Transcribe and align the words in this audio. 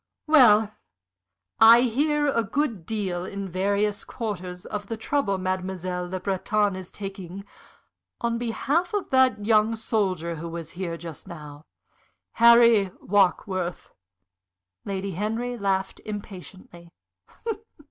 "Well, 0.25 0.71
I 1.59 1.81
hear 1.81 2.25
a 2.25 2.43
good 2.43 2.87
deal 2.87 3.23
in 3.23 3.47
various 3.47 4.03
quarters 4.03 4.65
of 4.65 4.87
the 4.87 4.97
trouble 4.97 5.37
Mademoiselle 5.37 6.09
Le 6.09 6.19
Breton 6.19 6.75
is 6.75 6.89
taking 6.89 7.45
on 8.19 8.39
behalf 8.39 8.95
of 8.95 9.11
that 9.11 9.45
young 9.45 9.75
soldier 9.75 10.37
who 10.37 10.49
was 10.49 10.71
here 10.71 10.97
just 10.97 11.27
now 11.27 11.67
Harry 12.41 12.89
Warkworth." 12.99 13.91
Lady 14.85 15.11
Henry 15.11 15.55
laughed 15.55 15.99
impatiently. 16.03 16.91